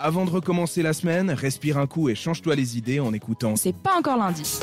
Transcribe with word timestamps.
Avant 0.00 0.24
de 0.24 0.30
recommencer 0.30 0.82
la 0.82 0.92
semaine, 0.92 1.30
respire 1.30 1.76
un 1.76 1.88
coup 1.88 2.08
et 2.08 2.14
change-toi 2.14 2.54
les 2.54 2.78
idées 2.78 3.00
en 3.00 3.12
écoutant. 3.12 3.56
C'est 3.56 3.76
pas 3.76 3.96
encore 3.98 4.16
lundi. 4.16 4.58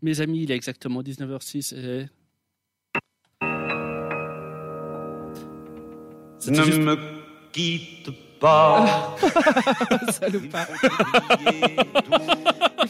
Mes 0.00 0.20
amis, 0.22 0.44
il 0.44 0.50
est 0.50 0.56
exactement 0.56 1.02
19h06 1.02 1.74
et... 1.76 2.06
Ne 6.50 6.62
juste- 6.64 6.78
me 6.80 6.96
quitte 7.52 8.10
pas. 8.40 9.14
Salopard. 10.10 10.66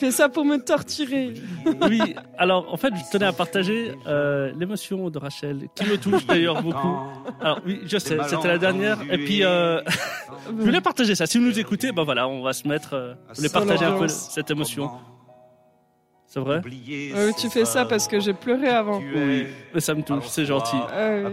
Fait 0.03 0.11
ça 0.11 0.29
pour 0.29 0.45
me 0.45 0.57
torturer. 0.57 1.35
Oui, 1.89 2.01
alors 2.37 2.73
en 2.73 2.77
fait, 2.77 2.93
je 2.93 3.09
tenais 3.13 3.27
à 3.27 3.33
partager 3.33 3.93
euh, 4.09 4.51
l'émotion 4.59 5.11
de 5.11 5.17
Rachel, 5.19 5.69
qui 5.77 5.85
me 5.85 5.97
touche 5.97 6.27
d'ailleurs 6.27 6.61
beaucoup. 6.61 6.97
Alors 7.41 7.61
oui, 7.65 7.83
je 7.87 7.99
sais, 7.99 8.19
c'était 8.27 8.49
la 8.49 8.59
dernière. 8.59 8.99
Et 9.13 9.19
puis, 9.19 9.45
euh, 9.45 9.81
je 10.49 10.65
voulais 10.65 10.81
partager 10.81 11.15
ça. 11.15 11.27
Si 11.27 11.39
vous 11.39 11.45
nous 11.45 11.57
écoutez, 11.57 11.93
ben 11.93 12.03
voilà, 12.03 12.27
on 12.27 12.43
va 12.43 12.53
se 12.53 12.67
mettre, 12.67 12.95
euh, 12.95 13.15
je 13.31 13.37
voulais 13.37 13.49
Sur 13.49 13.61
partager 13.61 13.85
un 13.85 13.97
peu 13.97 14.09
cette 14.09 14.51
émotion. 14.51 14.91
C'est 16.27 16.41
vrai 16.41 16.61
Euh, 17.15 17.31
tu 17.39 17.49
fais 17.49 17.65
ça 17.65 17.85
parce 17.85 18.09
que 18.09 18.19
j'ai 18.19 18.33
pleuré 18.35 18.71
avant. 18.71 18.99
Oui, 18.99 19.47
mais 19.73 19.81
ça 19.81 19.95
me 19.95 20.03
touche, 20.03 20.27
c'est 20.27 20.47
gentil. 20.47 20.79
Euh, 20.95 21.31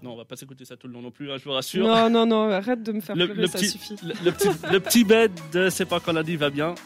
Non, 0.00 0.12
on 0.12 0.16
va 0.16 0.24
pas 0.24 0.36
s'écouter 0.36 0.64
ça 0.64 0.76
tout 0.76 0.86
le 0.86 0.92
long 0.92 1.02
non 1.02 1.10
plus, 1.10 1.32
hein, 1.32 1.36
je 1.38 1.44
vous 1.44 1.50
rassure. 1.52 1.84
non, 1.84 2.08
non, 2.08 2.24
non, 2.24 2.50
arrête 2.52 2.84
de 2.84 2.92
me 2.92 3.00
faire 3.00 3.16
le, 3.16 3.24
pleurer, 3.26 3.40
le 3.40 3.46
ça 3.48 3.58
petit, 3.58 3.68
suffit. 3.70 3.96
le, 4.04 4.14
le 4.24 4.30
petit, 4.30 4.48
le 4.70 4.78
petit 4.78 5.02
bed 5.02 5.32
de 5.52 5.70
C'est 5.70 5.86
pas 5.86 5.98
quand 5.98 6.12
lundi 6.12 6.36
va 6.36 6.50
bien. 6.50 6.76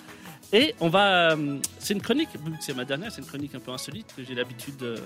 Et 0.53 0.75
on 0.81 0.89
va. 0.89 1.33
euh, 1.33 1.59
C'est 1.79 1.95
une 1.95 2.03
chronique, 2.03 2.29
vu 2.45 2.51
que 2.53 2.57
c'est 2.65 2.75
ma 2.75 2.85
dernière, 2.85 3.13
c'est 3.13 3.21
une 3.21 3.27
chronique 3.27 3.55
un 3.55 3.61
peu 3.61 3.71
insolite 3.71 4.13
que 4.17 4.25
j'ai 4.25 4.35
l'habitude 4.35 4.83
euh, 4.83 4.97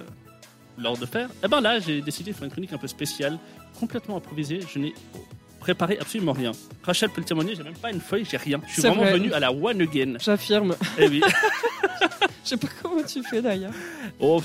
lors 0.79 0.97
de 0.97 1.07
faire. 1.07 1.29
Et 1.45 1.49
ben 1.49 1.61
là, 1.61 1.79
j'ai 1.79 2.01
décidé 2.01 2.31
de 2.33 2.37
faire 2.37 2.45
une 2.45 2.51
chronique 2.51 2.73
un 2.73 2.79
peu 2.79 2.87
spéciale, 2.89 3.39
complètement 3.79 4.17
improvisée. 4.17 4.61
Je 4.73 4.79
n'ai 4.79 4.95
préparé 5.61 5.99
absolument 6.01 6.33
rien. 6.33 6.53
Rachel 6.83 7.11
peut 7.11 7.21
le 7.21 7.27
témoigner, 7.27 7.55
j'ai 7.55 7.63
même 7.63 7.77
pas 7.77 7.91
une 7.91 8.01
feuille, 8.01 8.25
j'ai 8.31 8.37
rien. 8.37 8.61
Je 8.67 8.73
suis 8.73 8.83
vraiment 8.83 9.03
vrai. 9.03 9.13
venu 9.19 9.33
à 9.33 9.41
la 9.41 9.53
one 9.53 9.81
again. 9.83 10.15
J'affirme. 10.19 10.75
Eh 10.99 11.09
oui. 11.09 11.21
Je 12.45 12.51
sais 12.51 12.57
pas 12.59 12.69
comment 12.83 13.03
tu 13.03 13.23
fais 13.23 13.41
d'ailleurs. 13.41 13.73
Oh, 14.21 14.43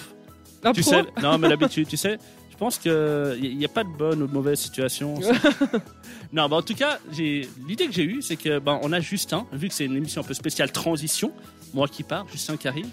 tu 0.73 0.81
pro 0.81 0.89
sais, 0.91 1.03
non, 1.21 1.37
mais 1.37 1.49
l'habitude, 1.49 1.85
tu 1.87 1.97
sais, 1.97 2.17
pense 2.59 2.77
qu'il 2.77 3.57
n'y 3.57 3.65
a 3.65 3.69
pas 3.69 3.83
de 3.83 3.89
bonne 3.89 4.21
ou 4.21 4.27
de 4.27 4.33
mauvaise 4.33 4.59
situation. 4.59 5.15
non, 6.33 6.47
bah, 6.49 6.57
en 6.57 6.61
tout 6.61 6.75
cas, 6.75 6.99
l'idée 7.17 7.87
que 7.87 7.93
j'ai 7.93 8.03
eue, 8.03 8.21
c'est 8.21 8.35
que 8.35 8.59
ben, 8.59 8.79
on 8.83 8.91
a 8.91 8.99
Justin, 8.99 9.47
vu 9.53 9.69
que 9.69 9.73
c'est 9.73 9.85
une 9.85 9.95
émission 9.95 10.21
un 10.21 10.25
peu 10.25 10.33
spéciale 10.33 10.71
transition, 10.71 11.31
moi 11.73 11.87
qui 11.87 12.03
pars, 12.03 12.27
Justin 12.31 12.57
qui 12.57 12.67
arrive. 12.67 12.89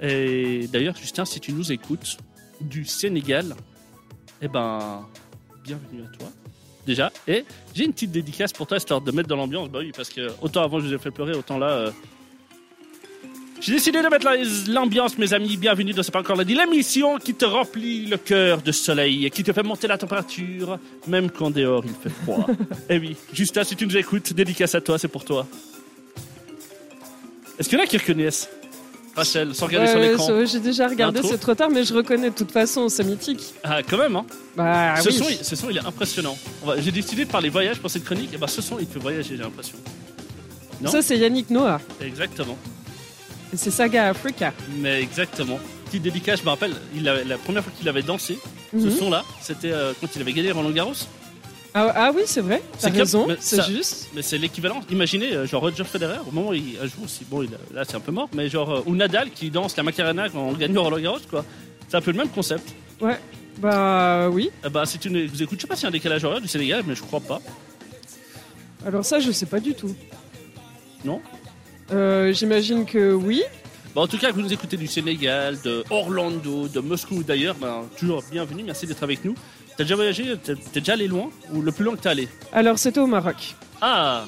Et 0.00 0.66
d'ailleurs, 0.72 0.96
Justin, 0.96 1.24
si 1.24 1.40
tu 1.40 1.52
nous 1.52 1.70
écoutes 1.70 2.16
du 2.60 2.84
Sénégal, 2.84 3.54
eh 4.40 4.48
ben, 4.48 5.06
bienvenue 5.62 6.02
à 6.02 6.16
toi. 6.16 6.28
Déjà, 6.86 7.12
et 7.28 7.44
j'ai 7.74 7.84
une 7.84 7.92
petite 7.92 8.10
dédicace 8.10 8.52
pour 8.52 8.66
toi, 8.66 8.78
histoire 8.78 9.02
de 9.02 9.12
mettre 9.12 9.28
dans 9.28 9.36
l'ambiance. 9.36 9.68
Bah 9.68 9.80
oui, 9.80 9.92
parce 9.94 10.08
que 10.08 10.30
autant 10.40 10.62
avant 10.62 10.80
je 10.80 10.86
vous 10.86 10.94
ai 10.94 10.98
fait 10.98 11.10
pleurer, 11.10 11.36
autant 11.36 11.58
là, 11.58 11.68
euh, 11.68 11.90
j'ai 13.60 13.72
décidé 13.72 14.00
de 14.02 14.08
mettre 14.08 14.24
la- 14.24 14.36
l'ambiance, 14.72 15.18
mes 15.18 15.32
amis. 15.34 15.56
Bienvenue 15.56 15.92
dans 15.92 16.02
C'est 16.02 16.12
pas 16.12 16.20
encore 16.20 16.36
lundi, 16.36 16.54
l'émission 16.54 17.18
qui 17.18 17.34
te 17.34 17.44
remplit 17.44 18.06
le 18.06 18.16
cœur 18.16 18.62
de 18.62 18.72
soleil 18.72 19.26
et 19.26 19.30
qui 19.30 19.42
te 19.42 19.52
fait 19.52 19.62
monter 19.62 19.86
la 19.86 19.98
température, 19.98 20.78
même 21.06 21.30
quand 21.30 21.50
dehors 21.50 21.84
il 21.84 21.92
fait 21.92 22.14
froid. 22.22 22.46
eh 22.88 22.98
oui, 22.98 23.16
Justin, 23.32 23.64
si 23.64 23.76
tu 23.76 23.86
nous 23.86 23.96
écoutes, 23.96 24.32
dédicace 24.32 24.74
à 24.74 24.80
toi, 24.80 24.98
c'est 24.98 25.08
pour 25.08 25.24
toi. 25.24 25.46
Est-ce 27.58 27.68
qu'il 27.68 27.78
y 27.78 27.80
en 27.80 27.84
a 27.84 27.86
qui 27.86 27.98
reconnaissent 27.98 28.48
Rachel, 29.14 29.54
sans 29.54 29.66
regarder 29.66 29.86
Ouais, 29.88 29.92
sur 29.92 30.00
ouais, 30.00 30.08
l'écran 30.12 30.46
J'ai 30.46 30.60
déjà 30.60 30.86
regardé, 30.88 31.20
c'est 31.22 31.36
trop 31.36 31.54
tard, 31.54 31.68
mais 31.68 31.84
je 31.84 31.92
reconnais 31.92 32.30
de 32.30 32.34
toute 32.34 32.52
façon, 32.52 32.88
c'est 32.88 33.04
mythique. 33.04 33.54
Ah, 33.64 33.82
quand 33.82 33.98
même, 33.98 34.16
hein 34.16 34.24
Bah 34.56 34.94
ce, 35.02 35.08
oui. 35.08 35.14
son, 35.14 35.28
il- 35.28 35.44
ce 35.44 35.56
son, 35.56 35.68
il 35.68 35.76
est 35.76 35.84
impressionnant. 35.84 36.38
J'ai 36.78 36.92
décidé 36.92 37.24
de 37.26 37.30
parler 37.30 37.48
voyage 37.50 37.78
pour 37.80 37.90
cette 37.90 38.04
chronique, 38.04 38.32
et 38.32 38.38
bah 38.38 38.46
ce 38.46 38.62
son, 38.62 38.78
il 38.78 38.86
te 38.86 38.94
fait 38.94 39.00
voyager, 39.00 39.36
j'ai 39.36 39.42
l'impression. 39.42 39.76
Non 40.80 40.90
Ça, 40.90 41.02
c'est 41.02 41.18
Yannick 41.18 41.50
Noah. 41.50 41.80
Exactement. 42.00 42.56
C'est 43.54 43.70
Saga 43.70 44.08
Africa. 44.08 44.52
Mais 44.78 45.02
exactement. 45.02 45.58
Petite 45.86 46.02
dédicace, 46.02 46.40
je 46.40 46.44
me 46.44 46.50
rappelle, 46.50 46.72
il 46.94 47.08
avait- 47.08 47.24
la 47.24 47.36
première 47.36 47.64
fois 47.64 47.72
qu'il 47.76 47.88
avait 47.88 48.02
dansé, 48.02 48.38
ce 48.72 48.76
Mhm. 48.76 48.90
son-là, 48.90 49.24
c'était 49.40 49.72
euh, 49.72 49.92
quand 50.00 50.06
il 50.14 50.22
avait 50.22 50.32
gagné 50.32 50.52
Roland 50.52 50.70
Garros. 50.70 50.92
Ah, 51.74 51.92
ah 51.94 52.12
oui, 52.14 52.22
c'est 52.26 52.40
vrai. 52.40 52.62
T'as 52.72 52.88
C'est 52.90 52.96
raison, 52.98 53.28
c'est 53.40 53.62
juste. 53.64 54.08
Mais 54.14 54.22
c'est 54.22 54.38
l'équivalent. 54.38 54.80
Imaginez, 54.90 55.32
euh, 55.32 55.46
genre 55.46 55.62
Roger 55.62 55.84
Federer, 55.84 56.18
au 56.28 56.32
moment 56.32 56.50
où 56.50 56.54
il 56.54 56.74
joue 56.82 57.04
aussi, 57.04 57.24
bon, 57.28 57.42
il 57.42 57.50
là 57.72 57.84
c'est 57.84 57.94
un 57.96 58.00
peu 58.00 58.10
mort, 58.12 58.28
mais 58.34 58.48
genre, 58.48 58.70
euh, 58.70 58.82
ou 58.86 58.94
Nadal 58.96 59.30
qui 59.30 59.50
danse 59.50 59.76
la 59.76 59.82
Macarena 59.84 60.28
quand 60.28 60.40
on 60.40 60.52
gagne 60.52 60.76
Roland 60.78 60.98
Garros, 60.98 61.18
quoi. 61.28 61.44
C'est 61.88 61.96
un 61.96 62.00
peu 62.00 62.10
le 62.12 62.18
même 62.18 62.28
concept. 62.28 62.72
Ouais. 63.00 63.18
Bah 63.58 64.28
oui. 64.30 64.50
Eh 64.64 64.68
bah, 64.68 64.84
si 64.86 64.98
tu 64.98 65.10
nous 65.10 65.28
vous 65.28 65.42
écoutes, 65.42 65.58
je 65.58 65.62
sais 65.62 65.68
pas 65.68 65.74
s'il 65.76 65.82
y 65.84 65.86
a 65.86 65.88
un 65.88 65.92
décalage 65.92 66.24
horaire 66.24 66.40
du 66.40 66.48
Sénégal, 66.48 66.82
mais 66.86 66.94
je 66.94 67.02
crois 67.02 67.20
pas. 67.20 67.40
Alors 68.86 69.04
ça, 69.04 69.18
je 69.20 69.30
sais 69.32 69.46
pas 69.46 69.60
du 69.60 69.74
tout. 69.74 69.94
Non? 71.04 71.20
Euh, 71.92 72.32
J'imagine 72.32 72.84
que 72.84 73.12
oui. 73.12 73.42
Bah, 73.94 74.02
en 74.02 74.06
tout 74.06 74.18
cas, 74.18 74.28
que 74.30 74.34
vous 74.34 74.42
nous 74.42 74.52
écoutez 74.52 74.76
du 74.76 74.86
Sénégal, 74.86 75.56
de 75.64 75.82
Orlando, 75.90 76.68
de 76.68 76.80
Moscou 76.80 77.22
d'ailleurs, 77.22 77.56
ben, 77.60 77.82
toujours 77.98 78.22
bienvenue, 78.30 78.62
merci 78.64 78.86
d'être 78.86 79.02
avec 79.02 79.24
nous. 79.24 79.34
T'as 79.76 79.84
déjà 79.84 79.96
voyagé 79.96 80.34
T'es 80.44 80.54
déjà 80.80 80.92
allé 80.92 81.08
loin 81.08 81.30
Ou 81.52 81.62
le 81.62 81.72
plus 81.72 81.84
loin 81.84 81.96
que 81.96 82.00
t'es 82.02 82.08
allé? 82.08 82.28
Alors 82.52 82.78
c'était 82.78 83.00
au 83.00 83.06
Maroc. 83.06 83.54
Ah 83.80 84.24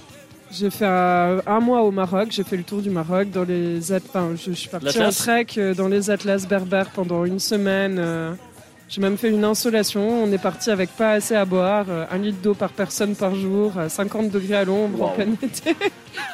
J'ai 0.50 0.70
fait 0.70 0.86
un, 0.86 1.40
un 1.46 1.60
mois 1.60 1.82
au 1.82 1.90
Maroc, 1.90 2.28
j'ai 2.30 2.42
fait 2.42 2.56
le 2.56 2.62
tour 2.64 2.80
du 2.80 2.90
Maroc 2.90 3.30
dans 3.30 3.44
les 3.44 3.92
enfin, 3.92 4.30
je, 4.34 4.50
je 4.50 4.56
suis 4.56 4.68
partie 4.68 5.00
en 5.00 5.10
trek 5.10 5.46
euh, 5.58 5.74
dans 5.74 5.88
les 5.88 6.10
Atlas 6.10 6.46
berbères 6.48 6.88
pendant 6.90 7.24
une 7.24 7.38
semaine. 7.38 7.96
euh, 8.00 8.32
J'ai 8.88 9.00
même 9.02 9.18
fait 9.18 9.28
une 9.30 9.44
insolation. 9.44 10.24
On 10.24 10.32
est 10.32 10.38
parti 10.42 10.70
avec 10.70 10.90
pas 10.90 11.12
assez 11.12 11.34
à 11.36 11.44
boire, 11.44 11.86
euh, 11.88 12.04
un 12.10 12.18
litre 12.18 12.38
d'eau 12.42 12.54
par 12.54 12.70
personne 12.70 13.14
par 13.14 13.34
jour, 13.34 13.78
à 13.78 13.88
50 13.90 14.30
degrés 14.30 14.56
à 14.56 14.64
l'ombre 14.64 15.02
en 15.02 15.08
plein 15.10 15.26
été. 15.42 15.76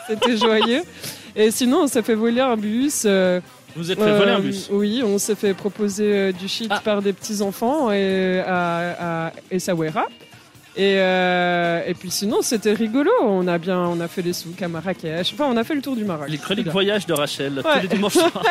C'était 0.06 0.36
joyeux. 0.36 0.82
Et 1.36 1.50
sinon, 1.50 1.82
on 1.82 1.86
s'est 1.86 2.02
fait 2.02 2.14
voler 2.14 2.40
un 2.40 2.56
bus. 2.56 3.02
euh, 3.06 3.40
Vous 3.76 3.90
êtes 3.90 3.98
fait 3.98 4.16
voler 4.18 4.30
un 4.32 4.38
euh, 4.38 4.42
bus 4.42 4.68
Oui, 4.72 5.02
on 5.04 5.18
s'est 5.18 5.34
fait 5.34 5.54
proposer 5.54 6.04
euh, 6.16 6.32
du 6.32 6.48
shit 6.48 6.68
Ah. 6.70 6.80
par 6.84 7.02
des 7.02 7.12
petits 7.12 7.40
enfants 7.42 7.90
et 7.92 8.40
à, 8.46 9.26
à 9.28 9.32
Essaouira. 9.50 10.06
Et, 10.76 10.94
euh, 10.98 11.82
et 11.86 11.94
puis 11.94 12.10
sinon, 12.10 12.40
c'était 12.42 12.72
rigolo. 12.72 13.10
On 13.22 13.48
a 13.48 13.58
bien, 13.58 13.78
on 13.80 13.98
a 14.00 14.06
fait 14.08 14.22
les 14.22 14.32
souks 14.32 14.62
à 14.62 14.68
Marrakech. 14.68 15.32
Enfin, 15.34 15.46
on 15.48 15.56
a 15.56 15.64
fait 15.64 15.74
le 15.74 15.82
tour 15.82 15.96
du 15.96 16.04
Maroc. 16.04 16.28
Les 16.28 16.38
chroniques 16.38 16.68
voyage 16.68 17.04
de 17.06 17.14
Rachel, 17.14 17.62
tous 17.62 17.80
les 17.82 17.88
dimanches 17.88 18.12
soirs. 18.14 18.42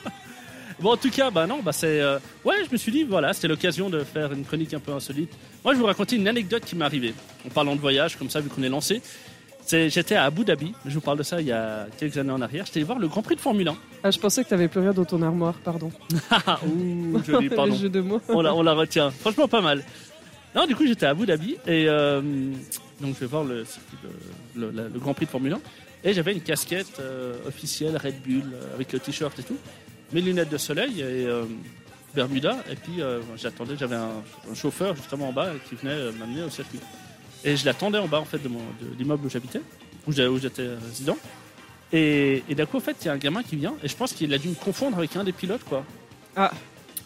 bon, 0.80 0.92
en 0.92 0.96
tout 0.96 1.10
cas, 1.10 1.30
bah 1.30 1.46
non, 1.46 1.60
bah 1.62 1.72
c'est. 1.72 2.00
euh, 2.00 2.18
Ouais, 2.44 2.56
je 2.66 2.72
me 2.72 2.76
suis 2.76 2.90
dit, 2.90 3.04
voilà, 3.04 3.32
c'était 3.32 3.48
l'occasion 3.48 3.88
de 3.90 4.00
faire 4.02 4.32
une 4.32 4.44
chronique 4.44 4.74
un 4.74 4.80
peu 4.80 4.92
insolite. 4.92 5.30
Moi, 5.64 5.74
je 5.74 5.78
vais 5.78 5.82
vous 5.82 5.86
raconter 5.86 6.16
une 6.16 6.26
anecdote 6.26 6.64
qui 6.64 6.74
m'est 6.74 6.84
arrivée. 6.84 7.14
En 7.46 7.50
parlant 7.50 7.76
de 7.76 7.80
voyage, 7.80 8.16
comme 8.16 8.30
ça, 8.30 8.40
vu 8.40 8.48
qu'on 8.48 8.62
est 8.62 8.68
lancé. 8.68 9.00
J'étais 9.70 10.14
à 10.16 10.24
Abu 10.24 10.44
Dhabi, 10.44 10.72
je 10.86 10.94
vous 10.94 11.00
parle 11.00 11.18
de 11.18 11.22
ça 11.22 11.40
il 11.40 11.46
y 11.46 11.52
a 11.52 11.86
quelques 11.98 12.16
années 12.18 12.30
en 12.32 12.40
arrière. 12.40 12.64
J'étais 12.66 12.78
allé 12.78 12.84
voir 12.84 12.98
le 12.98 13.08
Grand 13.08 13.22
Prix 13.22 13.36
de 13.36 13.40
Formule 13.40 13.68
1. 13.68 13.76
Ah, 14.02 14.10
je 14.10 14.18
pensais 14.18 14.42
que 14.44 14.48
t'avais 14.48 14.68
plus 14.68 14.80
rien 14.80 14.92
dans 14.92 15.04
ton 15.04 15.20
armoire, 15.22 15.54
pardon. 15.64 15.90
Ah, 16.30 16.58
ouh, 16.66 17.22
joli, 17.24 17.48
pardon. 17.54 17.74
Jeu 17.74 17.88
de 17.88 18.00
mots. 18.00 18.20
on, 18.28 18.40
la, 18.42 18.54
on 18.54 18.62
la 18.62 18.72
retient. 18.74 19.10
Franchement, 19.10 19.48
pas 19.48 19.60
mal. 19.60 19.84
Non, 20.54 20.66
du 20.66 20.74
coup, 20.74 20.86
j'étais 20.86 21.06
à 21.06 21.10
Abu 21.10 21.26
Dhabi 21.26 21.56
et 21.66 21.86
euh, 21.88 22.20
donc 23.00 23.14
je 23.14 23.20
vais 23.20 23.26
voir 23.26 23.44
le, 23.44 23.64
le, 24.56 24.70
le- 24.70 24.88
le 24.92 24.98
Grand 24.98 25.14
Prix 25.14 25.26
de 25.26 25.30
Formule 25.30 25.52
1 25.52 25.60
et 26.02 26.12
j'avais 26.14 26.32
une 26.32 26.40
casquette 26.40 26.98
euh, 26.98 27.34
officielle 27.46 27.96
Red 27.96 28.20
Bull 28.22 28.42
euh, 28.52 28.74
avec 28.74 28.92
le 28.92 28.98
t-shirt 28.98 29.38
et 29.38 29.42
tout, 29.44 29.56
mes 30.12 30.20
lunettes 30.20 30.48
de 30.48 30.56
soleil 30.58 31.00
et 31.00 31.04
euh, 31.26 31.44
Bermuda 32.14 32.56
et 32.68 32.74
puis 32.74 33.00
j'attendais, 33.36 33.76
j'avais 33.78 33.94
un, 33.94 34.08
un 34.50 34.54
chauffeur 34.54 34.96
justement 34.96 35.28
en 35.28 35.32
bas 35.32 35.50
qui 35.68 35.76
venait 35.76 36.10
m'amener 36.18 36.42
au 36.42 36.50
circuit 36.50 36.80
et 37.44 37.56
je 37.56 37.64
l'attendais 37.64 37.98
en 37.98 38.08
bas 38.08 38.20
en 38.20 38.24
fait 38.24 38.38
de, 38.38 38.48
mon, 38.48 38.58
de 38.58 38.96
l'immeuble 38.98 39.26
où 39.26 39.30
j'habitais, 39.30 39.62
où 40.06 40.12
j'étais 40.12 40.68
résident. 40.88 41.16
Et, 41.92 42.44
et 42.48 42.54
d'un 42.54 42.66
coup, 42.66 42.76
en 42.76 42.80
fait, 42.80 42.96
il 43.02 43.06
y 43.06 43.08
a 43.08 43.12
un 43.12 43.18
gamin 43.18 43.42
qui 43.42 43.56
vient 43.56 43.74
et 43.82 43.88
je 43.88 43.96
pense 43.96 44.12
qu'il 44.12 44.32
a 44.32 44.38
dû 44.38 44.48
me 44.48 44.54
confondre 44.54 44.98
avec 44.98 45.16
un 45.16 45.24
des 45.24 45.32
pilotes 45.32 45.64
quoi. 45.64 45.84
Ah. 46.36 46.52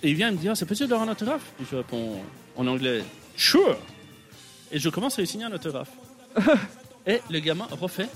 Et 0.02 0.10
il 0.10 0.16
vient 0.16 0.28
il 0.28 0.36
me 0.36 0.38
dit 0.38 0.48
ah, 0.48 0.54
c'est 0.54 0.66
possible 0.66 0.90
d'avoir 0.90 1.08
un 1.08 1.12
autographe? 1.12 1.52
Et 1.60 1.64
je 1.70 1.76
réponds 1.76 2.20
en 2.56 2.66
anglais 2.66 3.02
Sure 3.36 3.76
Et 4.70 4.78
je 4.78 4.88
commence 4.88 5.18
à 5.18 5.22
lui 5.22 5.28
signer 5.28 5.44
un 5.44 5.52
autographe. 5.52 5.90
et 7.06 7.20
le 7.30 7.38
gamin 7.38 7.66
refait, 7.80 8.08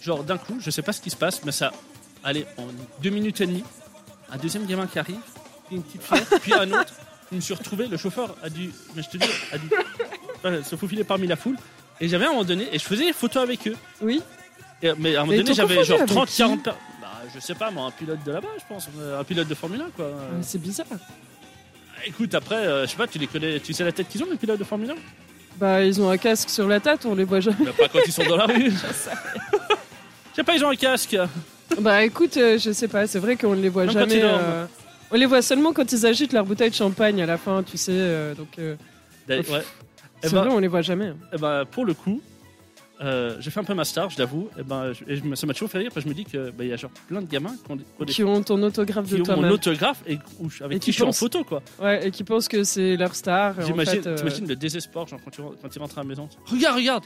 genre 0.00 0.24
d'un 0.24 0.38
coup, 0.38 0.58
je 0.60 0.70
sais 0.70 0.82
pas 0.82 0.92
ce 0.92 1.00
qui 1.00 1.10
se 1.10 1.16
passe, 1.16 1.44
mais 1.44 1.52
ça, 1.52 1.72
allez, 2.24 2.46
en 2.56 2.66
deux 3.02 3.10
minutes 3.10 3.40
et 3.40 3.46
demie, 3.46 3.64
un 4.30 4.36
deuxième 4.38 4.66
gamin 4.66 4.86
qui 4.86 4.98
arrive, 4.98 5.20
puis 5.66 5.76
une 5.76 5.82
petite 5.82 6.02
fillette, 6.02 6.40
puis 6.40 6.52
un 6.54 6.70
autre. 6.72 6.94
Je 7.30 7.36
me 7.36 7.40
suis 7.40 7.54
retrouvé, 7.54 7.86
le 7.86 7.96
chauffeur 7.96 8.34
a 8.42 8.50
dû, 8.50 8.70
mais 8.96 9.02
je 9.02 9.08
te 9.10 9.16
dis, 9.16 9.30
a 9.52 9.58
dû 9.58 9.68
euh, 10.44 10.62
se 10.62 10.76
faufiler 10.76 11.04
parmi 11.04 11.26
la 11.26 11.36
foule. 11.36 11.56
Et 12.00 12.08
j'avais 12.08 12.24
à 12.24 12.28
un 12.28 12.32
moment 12.32 12.44
donné, 12.44 12.66
et 12.72 12.78
je 12.78 12.84
faisais 12.84 13.04
des 13.06 13.12
photos 13.12 13.42
avec 13.42 13.66
eux. 13.68 13.76
Oui. 14.00 14.22
Et, 14.82 14.90
mais 14.98 15.14
à 15.16 15.20
un 15.20 15.24
moment 15.24 15.36
Mais 15.36 15.42
donné, 15.42 15.54
j'avais 15.54 15.74
confondu 15.76 15.88
genre 15.88 15.98
avec 15.98 16.08
30, 16.10 16.28
qui 16.28 16.36
40 16.38 16.62
per- 16.62 16.70
Bah, 17.02 17.08
je 17.34 17.40
sais 17.40 17.54
pas, 17.54 17.70
moi, 17.70 17.84
un 17.86 17.90
pilote 17.90 18.24
de 18.24 18.32
là-bas, 18.32 18.48
je 18.58 18.64
pense. 18.68 18.88
Un 19.18 19.24
pilote 19.24 19.48
de 19.48 19.54
Formule 19.54 19.80
1, 19.82 19.90
quoi. 19.94 20.10
Ah, 20.18 20.36
C'est 20.42 20.60
bizarre. 20.60 20.86
Écoute, 22.06 22.34
après, 22.34 22.54
euh, 22.56 22.86
je 22.86 22.90
sais 22.92 22.96
pas, 22.96 23.06
tu 23.06 23.18
les 23.18 23.26
connais, 23.26 23.60
tu 23.60 23.74
sais 23.74 23.84
la 23.84 23.92
tête 23.92 24.08
qu'ils 24.08 24.22
ont, 24.22 24.26
les 24.30 24.36
pilotes 24.38 24.58
de 24.58 24.64
Formule 24.64 24.90
1 24.92 24.94
Bah, 25.58 25.82
ils 25.84 26.00
ont 26.00 26.08
un 26.10 26.16
casque 26.16 26.48
sur 26.48 26.66
la 26.66 26.80
tête, 26.80 27.04
on 27.04 27.14
les 27.14 27.24
voit 27.24 27.40
jamais. 27.40 27.56
Mais 27.60 27.72
pas 27.72 27.88
quand 27.88 27.98
ils 28.06 28.12
sont 28.12 28.24
dans 28.24 28.36
la 28.36 28.46
rue. 28.46 28.70
Je 30.32 30.36
sais 30.36 30.44
pas, 30.44 30.54
ils 30.54 30.64
ont 30.64 30.70
un 30.70 30.76
casque. 30.76 31.16
Bah, 31.80 32.02
écoute, 32.04 32.36
euh, 32.36 32.56
je 32.58 32.70
sais 32.72 32.88
pas, 32.88 33.06
c'est 33.06 33.18
vrai 33.18 33.36
qu'on 33.36 33.54
ne 33.54 33.60
les 33.60 33.68
voit 33.68 33.84
Même 33.84 33.92
quand 33.94 34.00
jamais. 34.00 34.14
ils 34.16 34.20
dorment. 34.22 34.40
euh, 34.42 34.66
On 35.10 35.16
les 35.16 35.26
voit 35.26 35.42
seulement 35.42 35.72
quand 35.72 35.90
ils 35.92 36.06
agitent 36.06 36.32
leur 36.32 36.44
bouteille 36.46 36.70
de 36.70 36.74
champagne 36.74 37.20
à 37.20 37.26
la 37.26 37.36
fin, 37.36 37.62
tu 37.62 37.76
sais. 37.76 37.92
euh, 37.94 38.34
donc, 38.34 38.48
euh, 38.58 38.76
D'ailleurs, 39.28 39.50
ouais. 39.50 39.62
Eh 40.22 40.28
C'est 40.28 40.34
ben- 40.34 40.42
vrai, 40.44 40.50
on 40.52 40.58
les 40.58 40.68
voit 40.68 40.82
jamais. 40.82 41.12
Eh 41.32 41.38
ben, 41.38 41.64
pour 41.64 41.84
le 41.84 41.94
coup, 41.94 42.20
euh, 43.00 43.36
j'ai 43.40 43.50
fait 43.50 43.60
un 43.60 43.64
peu 43.64 43.72
ma 43.74 43.84
star, 43.84 44.10
je 44.10 44.18
l'avoue. 44.18 44.50
Et 44.58 44.62
ben, 44.62 44.92
je- 44.92 45.04
et 45.10 45.36
ça 45.36 45.46
m'a 45.46 45.54
toujours 45.54 45.70
fait 45.70 45.78
rire 45.78 45.90
parce 45.94 46.04
que 46.04 46.10
je 46.10 46.14
me 46.14 46.14
dis 46.14 46.24
que 46.26 46.50
ben, 46.50 46.64
il 46.64 46.70
y 46.70 46.72
a 46.72 46.76
genre 46.76 46.90
plein 47.08 47.22
de 47.22 47.26
gamins 47.30 47.54
qui 47.64 47.72
ont, 47.72 47.76
des- 47.76 47.84
qui 48.12 48.22
ton 48.44 48.62
autographe 48.62 49.06
qui 49.06 49.12
de 49.14 49.16
ont 49.16 49.18
mon 49.20 49.24
toi-même. 49.24 49.50
autographe 49.52 50.02
et 50.06 50.18
où 50.38 50.50
je- 50.50 50.62
avec 50.62 50.76
Et 50.76 50.80
qui 50.80 50.84
qui 50.86 50.92
je 50.92 50.96
suis 50.96 51.04
en 51.04 51.12
photo, 51.12 51.42
quoi. 51.44 51.62
Ouais, 51.80 52.06
et 52.06 52.10
qui 52.10 52.24
pensent 52.24 52.48
que 52.48 52.62
c'est 52.64 52.96
leur 52.96 53.14
star. 53.14 53.58
et 53.58 53.64
J'imagine, 53.64 54.02
euh, 54.06 54.16
t'imagines 54.16 54.46
le 54.46 54.56
désespoir 54.56 55.06
genre, 55.08 55.20
quand, 55.24 55.30
tu, 55.30 55.40
rentres- 55.40 55.56
quand 55.62 55.74
il 55.74 55.78
rentre 55.78 55.98
à 55.98 56.02
la 56.02 56.08
maison. 56.08 56.28
Regarde, 56.46 56.76
regarde 56.76 57.04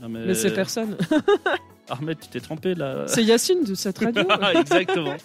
Non, 0.00 0.08
mais, 0.08 0.26
Mais 0.26 0.34
c'est 0.34 0.52
personne. 0.54 0.96
Ahmed, 1.88 2.18
tu 2.20 2.28
t'es 2.28 2.40
trompé 2.40 2.74
là. 2.74 3.04
c'est 3.06 3.22
Yacine 3.22 3.62
de 3.64 3.74
cette 3.74 3.98
radio. 3.98 4.24
Exactement. 4.60 5.16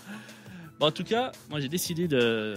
Bon, 0.80 0.88
en 0.88 0.92
tout 0.92 1.04
cas, 1.04 1.32
moi 1.50 1.60
j'ai 1.60 1.70
décidé 1.70 2.08
de 2.08 2.56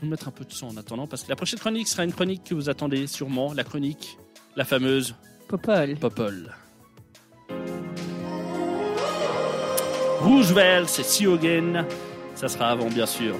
vous 0.00 0.06
mettre 0.06 0.28
un 0.28 0.30
peu 0.30 0.44
de 0.44 0.52
son 0.52 0.68
en 0.68 0.76
attendant 0.76 1.06
parce 1.06 1.24
que 1.24 1.28
la 1.28 1.36
prochaine 1.36 1.58
chronique 1.58 1.88
sera 1.88 2.04
une 2.04 2.12
chronique 2.12 2.44
que 2.44 2.54
vous 2.54 2.68
attendez 2.68 3.06
sûrement, 3.06 3.52
la 3.52 3.64
chronique, 3.64 4.18
la 4.56 4.64
fameuse 4.64 5.14
Popol. 5.48 5.96
Popol. 5.96 6.54
Roosevelt, 10.20 10.88
c'est 10.88 11.04
Siogen. 11.04 11.86
Ça 12.34 12.48
sera 12.48 12.70
avant, 12.70 12.88
bien 12.88 13.06
sûr. 13.06 13.34